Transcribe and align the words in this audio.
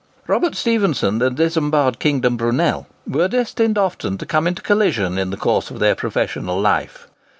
Robert 0.25 0.55
Stephenson 0.55 1.21
and 1.21 1.37
Isambard 1.39 1.99
Kingdom 1.99 2.35
Brunel 2.35 2.87
were 3.07 3.27
destined 3.27 3.77
often 3.77 4.17
to 4.17 4.25
come 4.25 4.47
into 4.47 4.63
collision 4.63 5.19
in 5.19 5.29
the 5.29 5.37
course 5.37 5.69
of 5.69 5.77
their 5.77 5.93
professional 5.93 6.59
life. 6.59 7.07